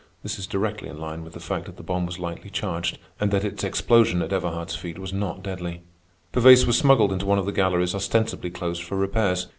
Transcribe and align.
This 0.23 0.39
is 0.39 0.47
directly 0.47 0.89
in 0.89 0.97
line 0.97 1.23
with 1.23 1.33
the 1.33 1.39
fact 1.39 1.67
that 1.67 1.77
the 1.77 1.83
bomb 1.83 2.07
was 2.07 2.17
lightly 2.17 2.49
charged, 2.49 2.97
and 3.19 3.29
that 3.29 3.45
its 3.45 3.63
explosion 3.63 4.23
at 4.23 4.33
Everhard's 4.33 4.75
feet 4.75 4.97
was 4.97 5.13
not 5.13 5.43
deadly. 5.43 5.83
Pervaise 6.31 6.65
was 6.65 6.75
smuggled 6.75 7.13
into 7.13 7.27
one 7.27 7.37
of 7.37 7.45
the 7.45 7.51
galleries 7.51 7.93
ostensibly 7.93 8.49
closed 8.49 8.81
for 8.81 8.95
repairs. 8.95 9.45